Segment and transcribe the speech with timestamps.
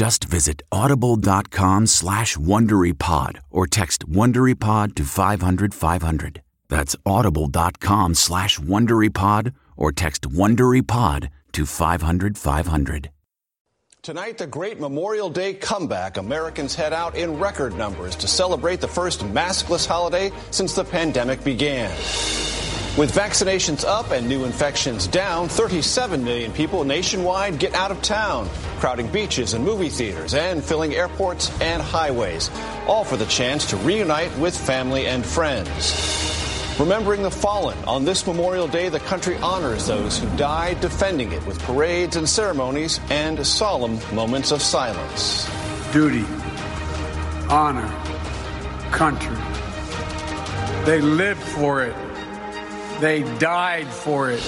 [0.00, 6.40] Just visit audible.com slash WonderyPod or text WonderyPod to 500, 500.
[6.70, 13.10] That's audible.com slash WonderyPod or text WonderyPod to 500, 500.
[14.00, 16.16] Tonight, the great Memorial Day comeback.
[16.16, 21.44] Americans head out in record numbers to celebrate the first maskless holiday since the pandemic
[21.44, 21.90] began.
[22.98, 28.48] With vaccinations up and new infections down, 37 million people nationwide get out of town,
[28.80, 32.50] crowding beaches and movie theaters and filling airports and highways,
[32.88, 36.20] all for the chance to reunite with family and friends.
[36.80, 41.46] Remembering the fallen, on this Memorial Day, the country honors those who died defending it
[41.46, 45.48] with parades and ceremonies and solemn moments of silence.
[45.92, 46.24] Duty,
[47.48, 47.88] honor,
[48.90, 49.36] country.
[50.84, 51.94] They lived for it.
[53.00, 54.42] They died for it.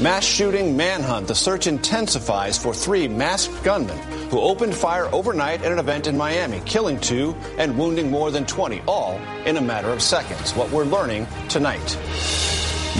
[0.00, 1.26] Mass shooting manhunt.
[1.26, 3.98] The search intensifies for three masked gunmen
[4.30, 8.46] who opened fire overnight at an event in Miami, killing two and wounding more than
[8.46, 10.52] 20, all in a matter of seconds.
[10.52, 11.98] What we're learning tonight.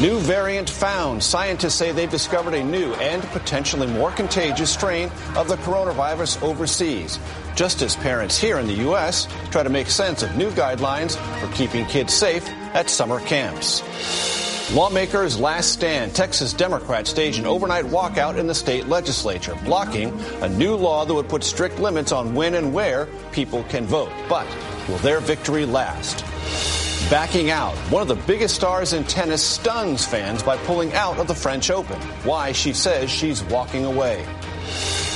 [0.01, 1.23] New variant found.
[1.23, 7.21] Scientists say they've discovered a new and potentially more contagious strain of the coronavirus overseas.
[7.55, 9.29] Just as parents here in the U.S.
[9.53, 14.44] try to make sense of new guidelines for keeping kids safe at summer camps.
[14.72, 16.14] Lawmakers' last stand.
[16.14, 20.08] Texas Democrats stage an overnight walkout in the state legislature, blocking
[20.41, 24.10] a new law that would put strict limits on when and where people can vote.
[24.26, 24.47] But
[24.88, 26.25] will their victory last?
[27.10, 27.76] Backing out.
[27.91, 31.70] One of the biggest stars in tennis stuns fans by pulling out of the French
[31.70, 32.00] Open.
[32.25, 34.26] Why she says she's walking away.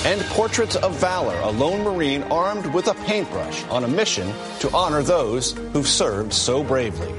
[0.05, 4.31] And Portraits of Valor, a lone Marine armed with a paintbrush on a mission
[4.61, 7.13] to honor those who've served so bravely.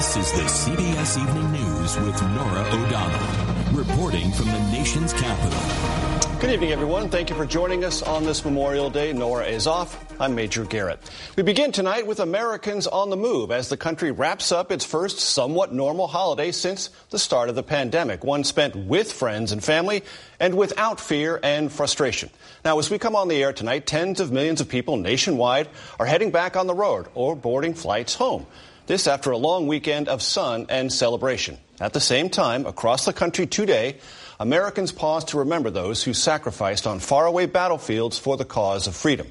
[0.00, 6.38] This is the CBS Evening News with Norah O'Donnell, reporting from the nation's capital.
[6.40, 7.10] Good evening, everyone.
[7.10, 9.12] Thank you for joining us on this Memorial Day.
[9.12, 10.02] Norah is off.
[10.18, 11.00] I'm Major Garrett.
[11.36, 15.18] We begin tonight with Americans on the move as the country wraps up its first
[15.18, 20.02] somewhat normal holiday since the start of the pandemic, one spent with friends and family
[20.40, 22.30] and without fear and frustration.
[22.64, 25.68] Now, as we come on the air tonight, tens of millions of people nationwide
[25.98, 28.46] are heading back on the road or boarding flights home.
[28.90, 31.58] This after a long weekend of sun and celebration.
[31.78, 33.98] At the same time, across the country today,
[34.40, 39.30] Americans pause to remember those who sacrificed on faraway battlefields for the cause of freedom.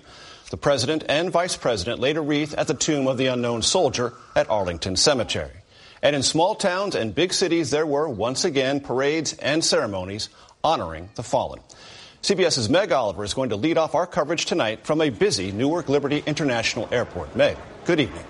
[0.49, 4.13] The president and vice president laid a wreath at the tomb of the unknown soldier
[4.33, 5.51] at Arlington Cemetery.
[6.01, 10.29] And in small towns and big cities, there were once again parades and ceremonies
[10.63, 11.59] honoring the fallen.
[12.23, 15.89] CBS's Meg Oliver is going to lead off our coverage tonight from a busy Newark
[15.89, 17.35] Liberty International Airport.
[17.35, 18.23] Meg, good evening.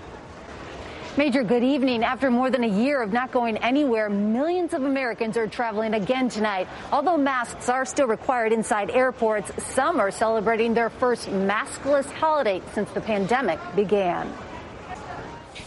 [1.20, 2.02] Major, good evening.
[2.02, 6.30] After more than a year of not going anywhere, millions of Americans are traveling again
[6.30, 6.66] tonight.
[6.90, 12.90] Although masks are still required inside airports, some are celebrating their first maskless holiday since
[12.92, 14.32] the pandemic began.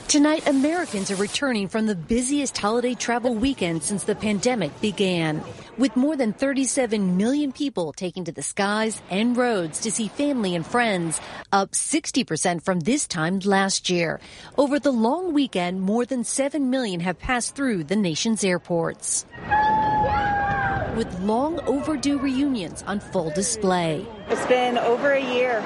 [0.07, 5.43] Tonight, Americans are returning from the busiest holiday travel weekend since the pandemic began.
[5.77, 10.55] With more than 37 million people taking to the skies and roads to see family
[10.55, 11.19] and friends,
[11.51, 14.19] up 60% from this time last year.
[14.55, 19.25] Over the long weekend, more than 7 million have passed through the nation's airports.
[20.95, 24.05] With long overdue reunions on full display.
[24.29, 25.63] It's been over a year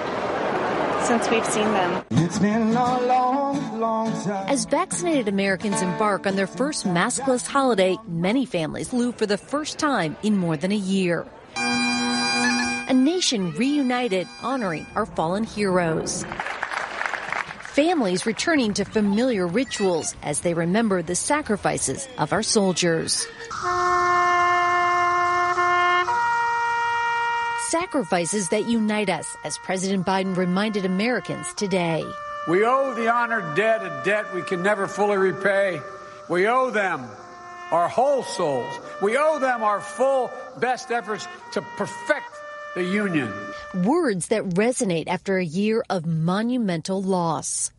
[1.06, 2.06] since we've seen them.
[2.12, 4.50] It's been a long, long time.
[4.50, 9.80] As vaccinated Americans embark on their first maskless holiday, many families flew for the first
[9.80, 11.26] time in more than a year.
[11.56, 16.26] A nation reunited, honoring our fallen heroes.
[17.62, 23.28] Families returning to familiar rituals as they remember the sacrifices of our soldiers.
[27.68, 32.04] Sacrifices that unite us, as President Biden reminded Americans today.
[32.48, 35.82] We owe the honored dead a debt we can never fully repay.
[36.30, 37.06] We owe them
[37.72, 38.74] our whole souls.
[39.02, 42.32] We owe them our full best efforts to perfect
[42.76, 43.34] the Union.
[43.84, 47.72] Words that resonate after a year of monumental loss.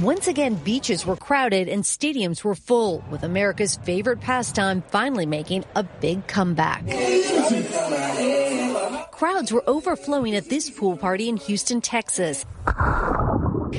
[0.00, 5.64] Once again, beaches were crowded and stadiums were full, with America's favorite pastime finally making
[5.74, 6.82] a big comeback.
[9.12, 12.46] Crowds were overflowing at this pool party in Houston, Texas.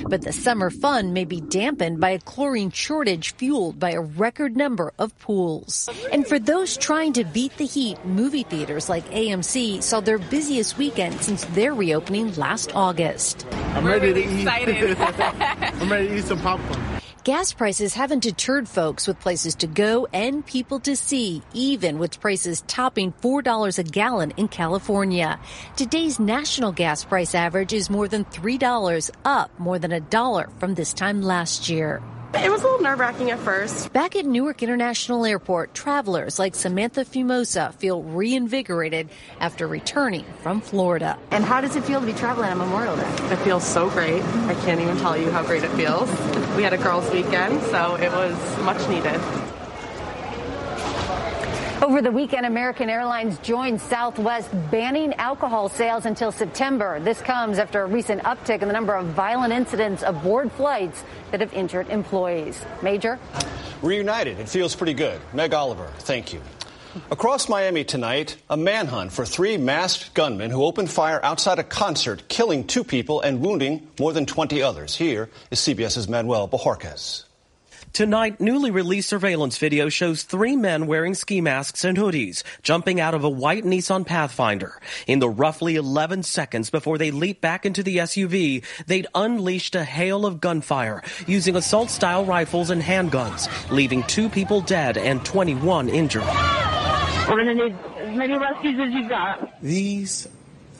[0.08, 4.56] But the summer fun may be dampened by a chlorine shortage fueled by a record
[4.56, 5.90] number of pools.
[6.12, 10.78] And for those trying to beat the heat, movie theaters like AMC saw their busiest
[10.78, 13.48] weekend since their reopening last August.
[13.52, 14.48] I'm ready to eat.
[14.48, 16.83] I'm ready to eat some popcorn.
[17.24, 22.20] Gas prices haven't deterred folks with places to go and people to see, even with
[22.20, 25.40] prices topping $4 a gallon in California.
[25.78, 30.74] Today's national gas price average is more than $3, up more than a dollar from
[30.74, 32.02] this time last year.
[32.36, 33.94] It was a little nerve wracking at first.
[33.94, 39.10] Back at Newark International Airport, travelers like Samantha Fumosa feel reinvigorated
[39.40, 41.18] after returning from Florida.
[41.32, 43.08] And how does it feel to be traveling on Memorial Day?
[43.32, 44.24] It feels so great.
[44.24, 46.10] I can't even tell you how great it feels.
[46.58, 49.22] We had a girls' weekend, so it was much needed.
[51.84, 56.98] Over the weekend, American Airlines joined Southwest banning alcohol sales until September.
[57.02, 61.42] This comes after a recent uptick in the number of violent incidents aboard flights that
[61.42, 62.64] have injured employees.
[62.82, 63.20] Major?
[63.82, 64.40] Reunited.
[64.40, 65.20] It feels pretty good.
[65.34, 66.40] Meg Oliver, thank you.
[67.12, 72.30] Across Miami tonight, a manhunt for three masked gunmen who opened fire outside a concert,
[72.30, 74.96] killing two people and wounding more than 20 others.
[74.96, 77.26] Here is CBS's Manuel Bojorquez.
[77.94, 83.14] Tonight, newly released surveillance video shows three men wearing ski masks and hoodies jumping out
[83.14, 84.82] of a white Nissan Pathfinder.
[85.06, 89.84] In the roughly 11 seconds before they leaped back into the SUV, they'd unleashed a
[89.84, 95.88] hail of gunfire using assault style rifles and handguns, leaving two people dead and 21
[95.88, 96.24] injured.
[96.24, 99.62] We're going to need as many rescues as you got.
[99.62, 100.28] These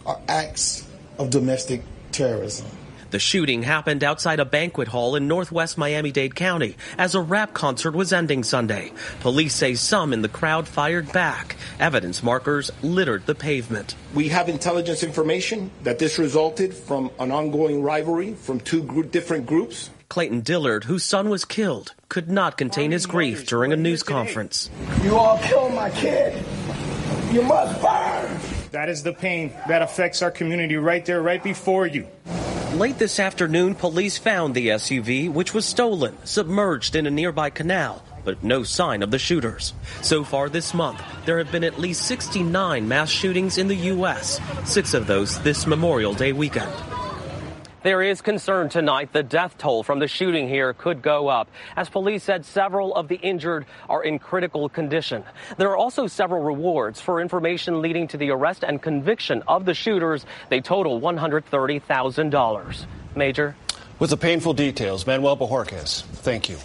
[0.08, 0.88] are acts
[1.20, 2.66] of domestic terrorism.
[3.14, 7.92] The shooting happened outside a banquet hall in northwest Miami-Dade County as a rap concert
[7.92, 8.92] was ending Sunday.
[9.20, 11.56] Police say some in the crowd fired back.
[11.80, 13.94] Evidence markers littered the pavement.
[14.16, 19.46] We have intelligence information that this resulted from an ongoing rivalry from two group, different
[19.46, 19.92] groups.
[20.10, 24.72] Clayton Dillard, whose son was killed, could not contain his grief during a news conference.
[25.04, 26.34] You all killed my kid.
[27.32, 28.40] You must burn.
[28.72, 32.08] That is the pain that affects our community right there, right before you.
[32.74, 38.04] Late this afternoon, police found the SUV, which was stolen, submerged in a nearby canal,
[38.26, 39.76] but no sign of the shooters.
[40.02, 44.42] So far this month, there have been at least 69 mass shootings in the U.S.,
[44.66, 46.74] six of those this Memorial Day weekend.
[47.84, 51.50] There is concern tonight the death toll from the shooting here could go up.
[51.76, 55.26] As police said, several of the injured are in critical condition.
[55.58, 59.74] There are also several rewards for information leading to the arrest and conviction of the
[59.74, 60.26] shooters.
[60.48, 62.86] They total $130,000.
[63.18, 63.56] Major?
[64.00, 66.04] With the painful details, Manuel Bojorquez.
[66.04, 66.60] Thank you.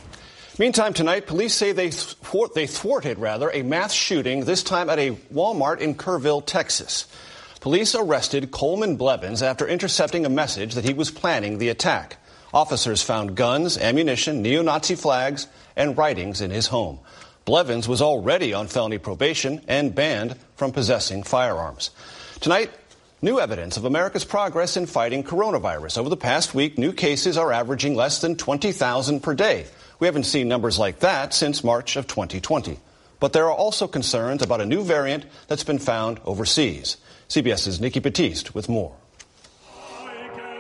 [0.57, 5.01] Meantime, tonight, police say they, thwart, they thwarted rather a mass shooting, this time at
[5.01, 7.09] a Walmart in Kerrville, Texas.
[7.61, 12.17] Police arrested Coleman Blevins after intercepting a message that he was planning the attack.
[12.55, 17.01] Officers found guns, ammunition, neo Nazi flags, and writings in his home.
[17.45, 21.91] Blevins was already on felony probation and banned from possessing firearms.
[22.41, 22.71] Tonight,
[23.23, 25.99] new evidence of America's progress in fighting coronavirus.
[25.99, 29.67] Over the past week, new cases are averaging less than 20,000 per day.
[29.99, 32.79] We haven't seen numbers like that since March of 2020.
[33.19, 36.99] But there are also concerns about a new variant that's been found overseas.
[37.29, 38.97] CBS's Nikki Battiste with more.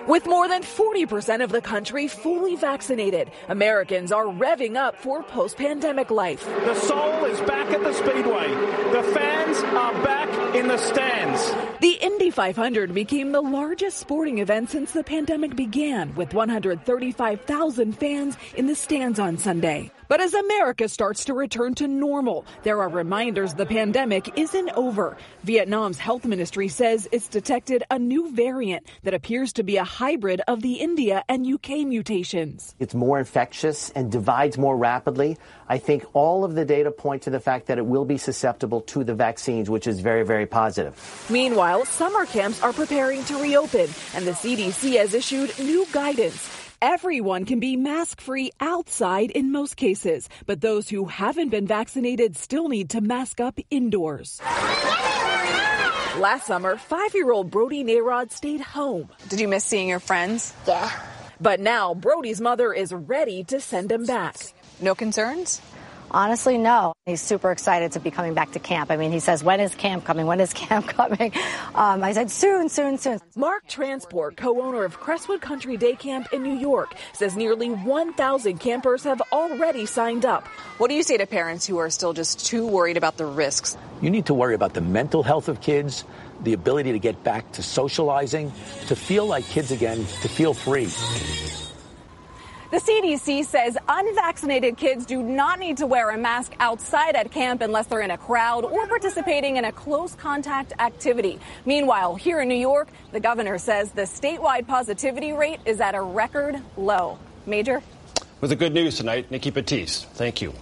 [0.06, 5.58] With more than 40% of the country fully vaccinated, Americans are revving up for post
[5.58, 6.44] pandemic life.
[6.44, 8.48] The soul is back at the Speedway.
[8.92, 11.52] The fans are back in the stands.
[11.80, 18.36] The Indy 500 became the largest sporting event since the pandemic began, with 135,000 fans
[18.56, 19.90] in the stands on Sunday.
[20.08, 25.18] But as America starts to return to normal, there are reminders the pandemic isn't over.
[25.44, 30.40] Vietnam's health ministry says it's detected a new variant that appears to be a hybrid
[30.48, 32.74] of the India and UK mutations.
[32.78, 35.36] It's more infectious and divides more rapidly.
[35.68, 38.80] I think all of the data point to the fact that it will be susceptible
[38.82, 41.26] to the vaccines, which is very, very positive.
[41.28, 46.67] Meanwhile, summer camps are preparing to reopen, and the CDC has issued new guidance.
[46.80, 52.36] Everyone can be mask free outside in most cases, but those who haven't been vaccinated
[52.36, 54.40] still need to mask up indoors.
[56.20, 59.08] Last summer, five year old Brody Narod stayed home.
[59.28, 60.54] Did you miss seeing your friends?
[60.68, 60.88] Yeah.
[61.40, 64.36] But now Brody's mother is ready to send him back.
[64.80, 65.60] No concerns?
[66.10, 66.92] Honestly, no.
[67.06, 68.90] He's super excited to be coming back to camp.
[68.90, 70.26] I mean, he says, when is camp coming?
[70.26, 71.32] When is camp coming?
[71.74, 73.20] Um, I said, soon, soon, soon.
[73.36, 79.04] Mark Transport, co-owner of Crestwood Country Day Camp in New York, says nearly 1,000 campers
[79.04, 80.46] have already signed up.
[80.78, 83.76] What do you say to parents who are still just too worried about the risks?
[84.00, 86.04] You need to worry about the mental health of kids,
[86.42, 88.52] the ability to get back to socializing,
[88.86, 90.88] to feel like kids again, to feel free.
[92.70, 97.62] The CDC says unvaccinated kids do not need to wear a mask outside at camp
[97.62, 101.40] unless they're in a crowd or participating in a close contact activity.
[101.64, 106.02] Meanwhile, here in New York, the governor says the statewide positivity rate is at a
[106.02, 107.18] record low.
[107.46, 107.82] Major?
[108.42, 110.04] With the good news tonight, Nikki Battiste.
[110.04, 110.52] Thank you.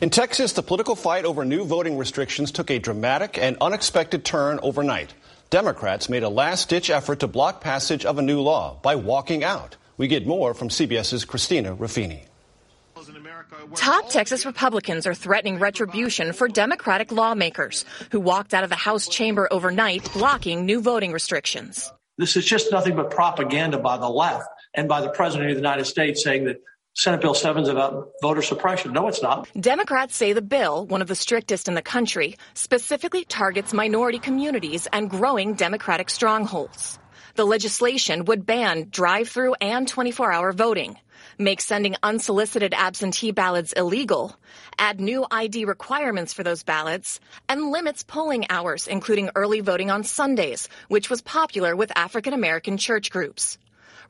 [0.00, 4.60] In Texas, the political fight over new voting restrictions took a dramatic and unexpected turn
[4.62, 5.12] overnight.
[5.50, 9.44] Democrats made a last ditch effort to block passage of a new law by walking
[9.44, 9.76] out.
[10.00, 12.22] We get more from CBS's Christina Ruffini.
[13.74, 19.08] Top Texas Republicans are threatening retribution for Democratic lawmakers who walked out of the House
[19.08, 21.92] chamber overnight blocking new voting restrictions.
[22.16, 25.60] This is just nothing but propaganda by the left and by the President of the
[25.60, 26.62] United States saying that
[26.94, 28.94] Senate Bill 7 is about voter suppression.
[28.94, 29.50] No, it's not.
[29.60, 34.88] Democrats say the bill, one of the strictest in the country, specifically targets minority communities
[34.94, 36.98] and growing Democratic strongholds.
[37.34, 40.96] The legislation would ban drive-through and 24-hour voting,
[41.38, 44.36] make sending unsolicited absentee ballots illegal,
[44.78, 50.04] add new ID requirements for those ballots, and limits polling hours, including early voting on
[50.04, 53.58] Sundays, which was popular with African American church groups.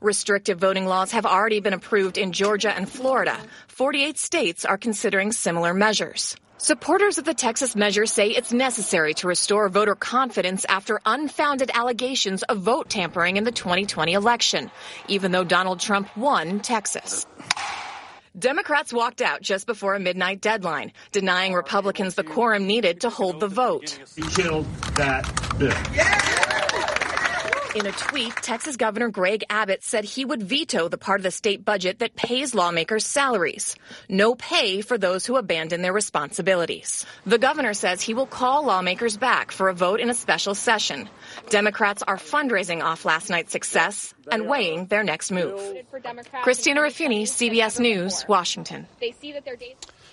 [0.01, 3.37] Restrictive voting laws have already been approved in Georgia and Florida.
[3.67, 6.35] 48 states are considering similar measures.
[6.63, 12.43] Supporters of the Texas measure say it's necessary to restore voter confidence after unfounded allegations
[12.43, 14.69] of vote tampering in the 2020 election,
[15.07, 17.25] even though Donald Trump won Texas.
[18.37, 23.39] Democrats walked out just before a midnight deadline, denying Republicans the quorum needed to hold
[23.39, 23.99] the vote.
[24.15, 25.25] He killed that
[25.57, 26.40] bill.
[27.73, 31.31] In a tweet, Texas Governor Greg Abbott said he would veto the part of the
[31.31, 33.77] state budget that pays lawmakers salaries.
[34.09, 37.05] No pay for those who abandon their responsibilities.
[37.25, 41.07] The governor says he will call lawmakers back for a vote in a special session.
[41.49, 45.61] Democrats are fundraising off last night's success and weighing their next move.
[46.43, 48.85] Christina Ruffini, CBS News, Washington.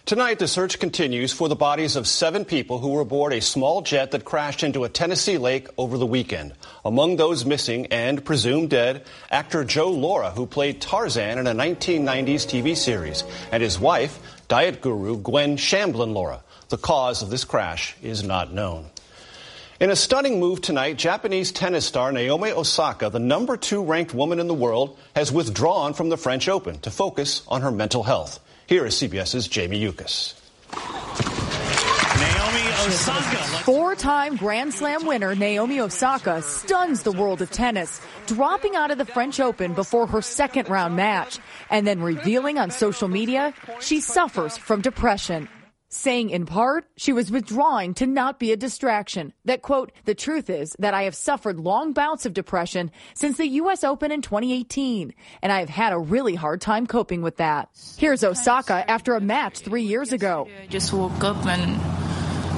[0.09, 3.83] Tonight, the search continues for the bodies of seven people who were aboard a small
[3.83, 6.55] jet that crashed into a Tennessee lake over the weekend.
[6.83, 12.47] Among those missing and presumed dead, actor Joe Lara, who played Tarzan in a 1990s
[12.47, 13.23] TV series,
[13.53, 16.43] and his wife, diet guru Gwen Shamblin Lara.
[16.71, 18.87] The cause of this crash is not known.
[19.79, 24.41] In a stunning move tonight, Japanese tennis star Naomi Osaka, the number two ranked woman
[24.41, 28.41] in the world, has withdrawn from the French Open to focus on her mental health.
[28.69, 30.35] Here is CBS's Jamie Yuccas.
[30.75, 33.37] Naomi Osaka.
[33.65, 38.99] Four time Grand Slam winner Naomi Osaka stuns the world of tennis, dropping out of
[38.99, 41.39] the French Open before her second round match,
[41.71, 45.49] and then revealing on social media she suffers from depression.
[45.91, 49.33] Saying in part, she was withdrawing to not be a distraction.
[49.47, 53.49] That quote, the truth is that I have suffered long bouts of depression since the
[53.49, 53.83] U.S.
[53.85, 57.71] Open in 2018, and I have had a really hard time coping with that.
[57.97, 60.47] Here's Osaka after a match three years ago.
[60.63, 61.81] I just woke up and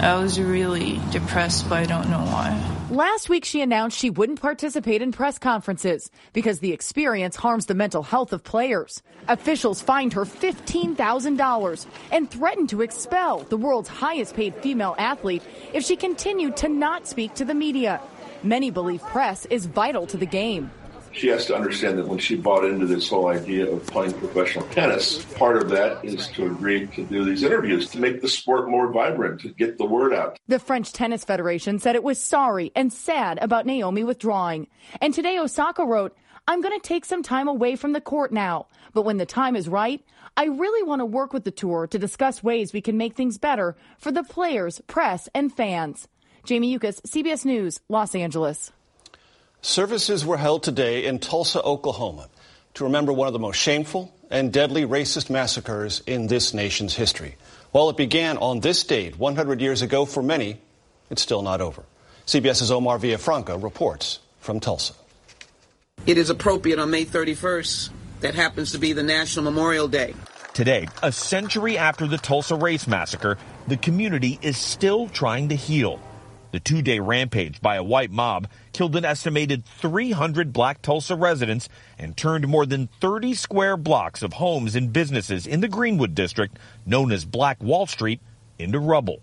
[0.02, 2.79] I was really depressed, but I don't know why.
[2.90, 7.74] Last week, she announced she wouldn't participate in press conferences because the experience harms the
[7.76, 9.00] mental health of players.
[9.28, 15.84] Officials fined her $15,000 and threatened to expel the world's highest paid female athlete if
[15.84, 18.00] she continued to not speak to the media.
[18.42, 20.72] Many believe press is vital to the game.
[21.12, 24.66] She has to understand that when she bought into this whole idea of playing professional
[24.68, 28.68] tennis, part of that is to agree to do these interviews to make the sport
[28.68, 30.38] more vibrant, to get the word out.
[30.48, 34.68] The French Tennis Federation said it was sorry and sad about Naomi withdrawing.
[35.00, 38.66] And today Osaka wrote, I'm going to take some time away from the court now,
[38.92, 40.04] but when the time is right,
[40.36, 43.38] I really want to work with the tour to discuss ways we can make things
[43.38, 46.08] better for the players, press, and fans.
[46.44, 48.72] Jamie Yuccas, CBS News, Los Angeles.
[49.62, 52.28] Services were held today in Tulsa, Oklahoma,
[52.74, 57.36] to remember one of the most shameful and deadly racist massacres in this nation's history.
[57.70, 60.56] While it began on this date 100 years ago for many,
[61.10, 61.84] it's still not over.
[62.26, 64.94] CBS's Omar Villafranca reports from Tulsa.
[66.06, 67.90] It is appropriate on May 31st.
[68.20, 70.14] That happens to be the National Memorial Day.
[70.54, 73.36] Today, a century after the Tulsa Race Massacre,
[73.68, 76.00] the community is still trying to heal.
[76.52, 81.68] The two day rampage by a white mob killed an estimated 300 black Tulsa residents
[81.98, 86.58] and turned more than 30 square blocks of homes and businesses in the Greenwood district,
[86.84, 88.20] known as Black Wall Street,
[88.58, 89.20] into rubble.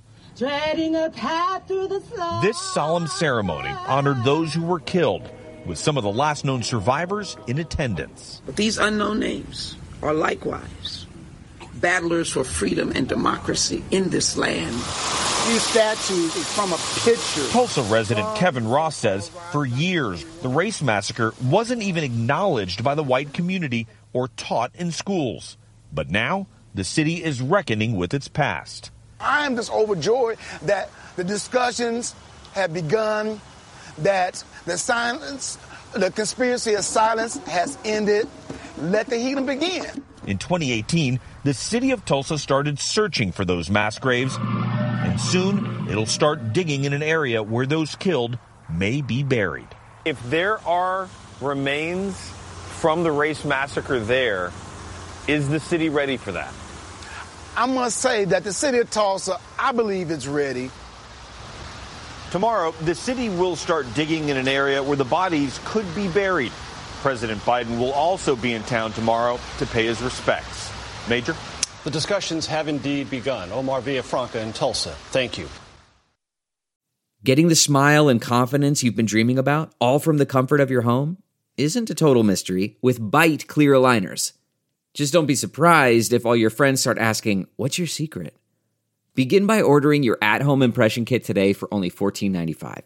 [2.42, 5.30] This solemn ceremony honored those who were killed,
[5.66, 8.42] with some of the last known survivors in attendance.
[8.46, 11.08] But these unknown names are likewise
[11.82, 14.76] battlers for freedom and democracy in this land.
[15.48, 17.48] These statues from a picture.
[17.52, 23.04] Tulsa resident Kevin Ross says for years, the race massacre wasn't even acknowledged by the
[23.04, 25.58] white community or taught in schools.
[25.94, 28.92] But now, the city is reckoning with its past.
[29.22, 32.14] I am just overjoyed that the discussions
[32.52, 33.40] have begun,
[34.00, 35.58] that the silence,
[35.94, 38.28] the conspiracy of silence has ended.
[38.80, 40.04] Let the healing begin.
[40.28, 44.38] In 2018, the city of Tulsa started searching for those mass graves,
[45.18, 48.38] and soon it'll start digging in an area where those killed
[48.70, 49.68] may be buried.
[50.06, 51.10] If there are
[51.42, 52.16] remains
[52.80, 54.52] from the race massacre there,
[55.28, 56.54] is the city ready for that?
[57.56, 60.70] I must say that the city of Tulsa, I believe, is ready.
[62.30, 66.52] Tomorrow, the city will start digging in an area where the bodies could be buried.
[67.02, 70.72] President Biden will also be in town tomorrow to pay his respects.
[71.10, 71.36] Major?
[71.88, 73.50] The discussions have indeed begun.
[73.50, 74.90] Omar Villafranca in Tulsa.
[75.12, 75.48] Thank you.
[77.24, 80.82] Getting the smile and confidence you've been dreaming about, all from the comfort of your
[80.82, 81.24] home,
[81.56, 84.34] isn't a total mystery with Byte clear aligners.
[84.94, 88.36] Just don't be surprised if all your friends start asking, What's your secret?
[89.16, 92.82] Begin by ordering your at home impression kit today for only $14.95.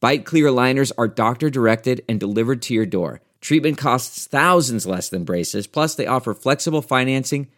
[0.00, 3.20] Byte clear aligners are doctor directed and delivered to your door.
[3.42, 7.48] Treatment costs thousands less than braces, plus, they offer flexible financing,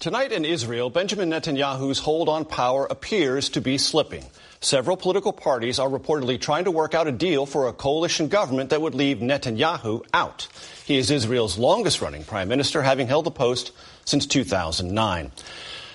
[0.00, 4.24] Tonight in Israel, Benjamin Netanyahu's hold on power appears to be slipping.
[4.60, 8.70] Several political parties are reportedly trying to work out a deal for a coalition government
[8.70, 10.48] that would leave Netanyahu out.
[10.84, 13.70] He is Israel's longest running prime minister, having held the post
[14.04, 15.30] since 2009.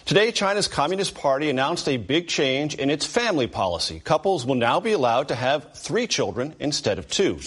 [0.05, 3.99] Today, China's Communist Party announced a big change in its family policy.
[3.99, 7.39] Couples will now be allowed to have three children instead of two.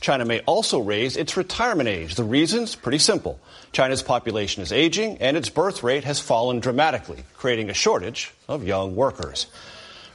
[0.00, 2.14] China may also raise its retirement age.
[2.14, 3.40] The reason's pretty simple.
[3.72, 8.64] China's population is aging and its birth rate has fallen dramatically, creating a shortage of
[8.64, 9.46] young workers.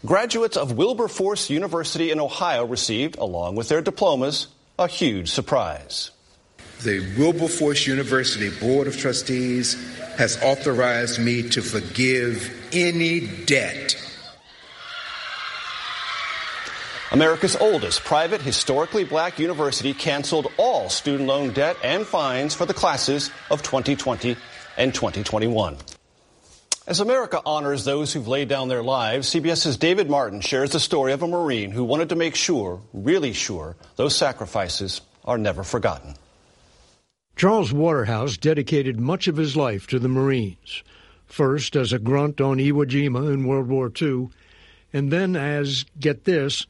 [0.06, 4.48] Graduates of Wilberforce University in Ohio received, along with their diplomas,
[4.80, 6.10] a huge surprise.
[6.84, 9.76] The Wilberforce University Board of Trustees
[10.17, 13.96] has authorized me to forgive any debt
[17.13, 22.74] America's oldest private historically black university canceled all student loan debt and fines for the
[22.74, 24.38] classes of 2020
[24.78, 25.76] and 2021.
[26.88, 31.12] As America honors those who've laid down their lives, CBS's David Martin shares the story
[31.12, 36.15] of a Marine who wanted to make sure, really sure, those sacrifices are never forgotten.
[37.36, 40.82] Charles Waterhouse dedicated much of his life to the Marines,
[41.26, 44.30] first as a grunt on Iwo Jima in World War II,
[44.93, 46.65] and then as, get this,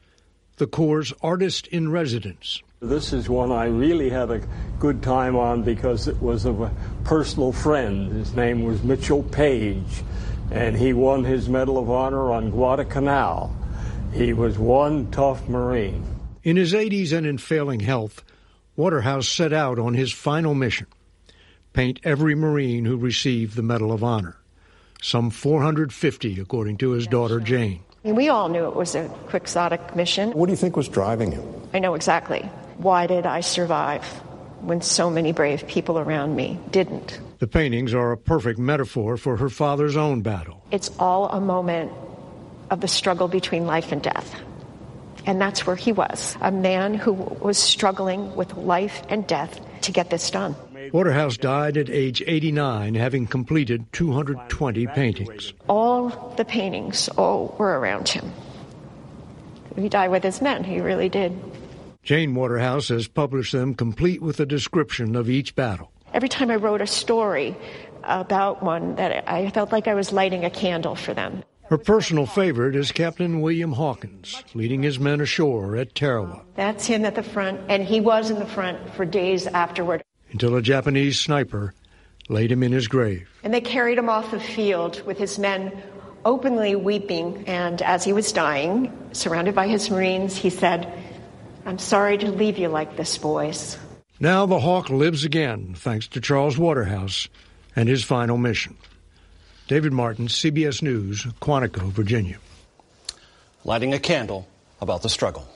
[0.62, 2.62] the Corps' artist in residence.
[2.78, 4.40] This is one I really had a
[4.78, 6.70] good time on because it was of a
[7.02, 8.12] personal friend.
[8.12, 10.04] His name was Mitchell Paige,
[10.52, 13.52] and he won his Medal of Honor on Guadalcanal.
[14.12, 16.06] He was one tough Marine.
[16.44, 18.22] In his 80s and in failing health,
[18.76, 20.86] Waterhouse set out on his final mission
[21.72, 24.36] paint every Marine who received the Medal of Honor.
[25.02, 27.80] Some 450, according to his daughter Jane.
[28.04, 30.32] We all knew it was a quixotic mission.
[30.32, 31.44] What do you think was driving him?
[31.72, 32.40] I know exactly.
[32.78, 34.04] Why did I survive
[34.60, 37.20] when so many brave people around me didn't?
[37.38, 40.64] The paintings are a perfect metaphor for her father's own battle.
[40.72, 41.92] It's all a moment
[42.70, 44.34] of the struggle between life and death.
[45.24, 49.92] And that's where he was a man who was struggling with life and death to
[49.92, 50.56] get this done.
[50.92, 55.54] Waterhouse died at age 89, having completed 220 paintings.
[55.66, 58.30] All the paintings all were around him.
[59.74, 61.32] He died with his men, he really did.
[62.02, 65.90] Jane Waterhouse has published them complete with a description of each battle.
[66.12, 67.56] Every time I wrote a story
[68.02, 71.42] about one, that I felt like I was lighting a candle for them.
[71.70, 76.42] Her personal favorite is Captain William Hawkins, leading his men ashore at Tarawa.
[76.54, 80.02] That's him at the front, and he was in the front for days afterward.
[80.32, 81.74] Until a Japanese sniper
[82.28, 83.28] laid him in his grave.
[83.42, 85.72] And they carried him off the field with his men
[86.24, 87.44] openly weeping.
[87.46, 90.92] And as he was dying, surrounded by his Marines, he said,
[91.66, 93.78] I'm sorry to leave you like this, boys.
[94.18, 97.28] Now the Hawk lives again, thanks to Charles Waterhouse
[97.74, 98.76] and his final mission.
[99.68, 102.38] David Martin, CBS News, Quantico, Virginia.
[103.64, 104.46] Lighting a candle
[104.80, 105.48] about the struggle.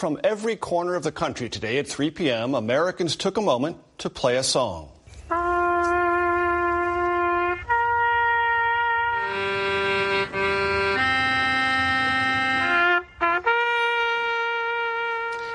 [0.00, 4.08] From every corner of the country today at 3 p.m., Americans took a moment to
[4.08, 4.88] play a song.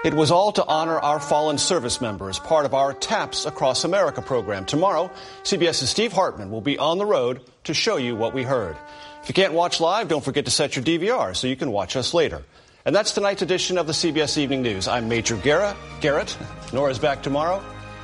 [0.04, 4.22] It was all to honor our fallen service members, part of our TAPS Across America
[4.22, 4.66] program.
[4.66, 5.10] Tomorrow,
[5.42, 8.78] CBS's Steve Hartman will be on the road to show you what we heard.
[9.24, 11.96] If you can't watch live, don't forget to set your DVR so you can watch
[11.96, 12.44] us later.
[12.86, 14.88] And that's tonight's edition of the CBS Evening News.
[14.88, 15.76] I'm Major Garrett.
[16.02, 16.38] Garrett.
[16.72, 17.64] Norah's back tomorrow.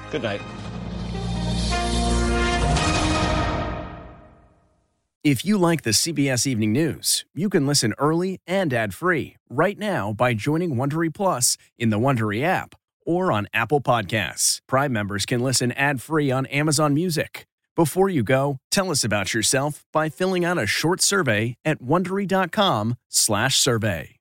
[0.10, 0.42] Good night.
[5.24, 10.14] If you like the CBS Evening News, you can listen early and ad-free right now
[10.14, 12.74] by joining Wondery Plus in the Wondery app
[13.06, 14.62] or on Apple Podcasts.
[14.66, 17.46] Prime members can listen ad-free on Amazon Music.
[17.76, 24.21] Before you go, tell us about yourself by filling out a short survey at wondery.com/survey.